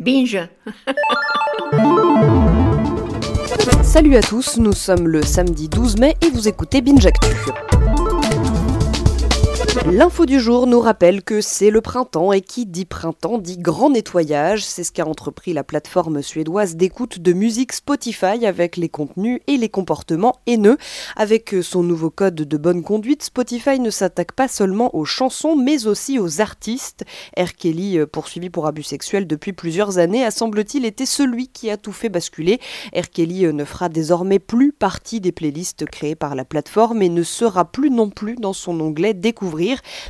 [0.00, 0.48] Binge.
[3.82, 7.28] Salut à tous, nous sommes le samedi 12 mai et vous écoutez Binge Actu.
[9.86, 13.90] L'info du jour nous rappelle que c'est le printemps et qui dit printemps dit grand
[13.90, 14.64] nettoyage.
[14.64, 19.56] C'est ce qu'a entrepris la plateforme suédoise d'écoute de musique Spotify avec les contenus et
[19.56, 20.76] les comportements haineux.
[21.14, 25.86] Avec son nouveau code de bonne conduite, Spotify ne s'attaque pas seulement aux chansons mais
[25.86, 27.04] aussi aux artistes.
[27.38, 27.54] R.
[27.56, 31.76] Kelly, euh, poursuivi pour abus sexuels depuis plusieurs années, a semble-t-il été celui qui a
[31.76, 32.58] tout fait basculer.
[32.96, 33.08] R.
[33.08, 37.22] Kelly euh, ne fera désormais plus partie des playlists créées par la plateforme et ne
[37.22, 39.59] sera plus non plus dans son onglet Découvrir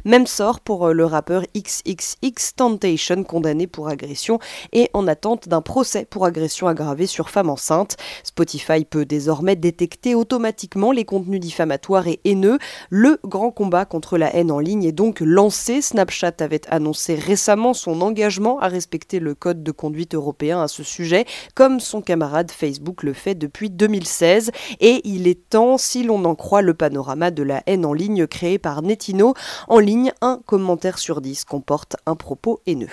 [0.05, 4.39] même sort pour euh, le rappeur XXX Temptation condamné pour agression
[4.73, 7.97] et en attente d'un procès pour agression aggravée sur femme enceinte.
[8.23, 12.59] Spotify peut désormais détecter automatiquement les contenus diffamatoires et haineux.
[12.91, 15.83] Le grand combat contre la haine en ligne est donc lancé.
[15.83, 20.83] Snapchat avait annoncé récemment son engagement à respecter le code de conduite européen à ce
[20.83, 24.51] sujet, comme son camarade Facebook le fait depuis 2016.
[24.81, 28.27] Et il est temps, si l'on en croit le panorama de la haine en ligne
[28.27, 29.35] créé par Netino,
[29.69, 32.89] en ligne, un commentaire sur dix comporte un propos haineux.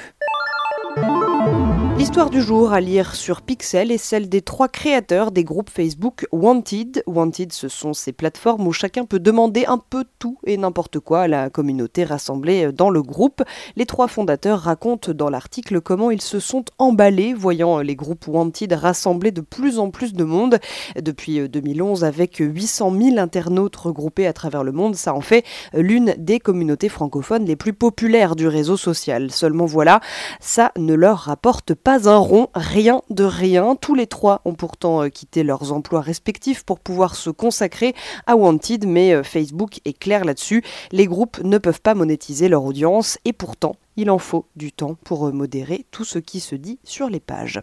[1.98, 6.28] L'histoire du jour à lire sur Pixel est celle des trois créateurs des groupes Facebook
[6.32, 7.02] Wanted.
[7.08, 11.22] Wanted, ce sont ces plateformes où chacun peut demander un peu tout et n'importe quoi
[11.22, 13.42] à la communauté rassemblée dans le groupe.
[13.78, 18.74] Les trois fondateurs racontent dans l'article comment ils se sont emballés voyant les groupes Wanted
[18.74, 20.60] rassembler de plus en plus de monde.
[21.02, 26.14] Depuis 2011, avec 800 000 internautes regroupés à travers le monde, ça en fait l'une
[26.20, 29.32] des communautés francophones les plus populaires du réseau social.
[29.32, 30.00] Seulement voilà,
[30.40, 33.78] ça ne leur rapporte pas pas un rond, rien de rien.
[33.78, 38.36] Tous les trois ont pourtant euh, quitté leurs emplois respectifs pour pouvoir se consacrer à
[38.36, 40.66] Wanted, mais euh, Facebook est clair là-dessus.
[40.92, 44.98] Les groupes ne peuvent pas monétiser leur audience et pourtant, il en faut du temps
[45.06, 47.62] pour euh, modérer tout ce qui se dit sur les pages.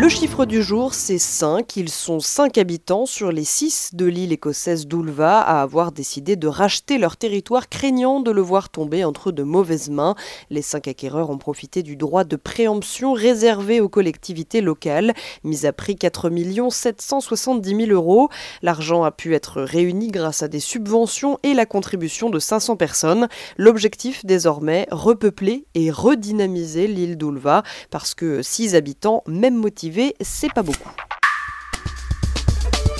[0.00, 1.76] Le chiffre du jour, c'est 5.
[1.76, 6.48] Ils sont 5 habitants sur les 6 de l'île écossaise d'Ulva à avoir décidé de
[6.48, 10.14] racheter leur territoire craignant de le voir tomber entre de mauvaises mains.
[10.48, 15.12] Les 5 acquéreurs ont profité du droit de préemption réservé aux collectivités locales,
[15.44, 16.30] mis à prix 4
[16.70, 18.30] 770 000 euros.
[18.62, 23.28] L'argent a pu être réuni grâce à des subventions et la contribution de 500 personnes.
[23.58, 29.58] L'objectif désormais, repeupler et redynamiser l'île d'Ulva parce que 6 habitants, même
[29.90, 30.88] motivés, c'est pas beaucoup.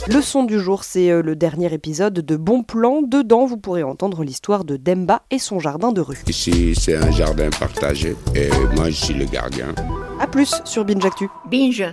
[0.09, 3.03] Le son du jour, c'est euh, le dernier épisode de Bon Plan.
[3.03, 6.19] Dedans, vous pourrez entendre l'histoire de Demba et son jardin de rue.
[6.27, 9.75] Ici, c'est un jardin partagé et moi, je suis le gardien.
[10.19, 11.29] A plus sur Binge Actu.
[11.51, 11.93] Binge.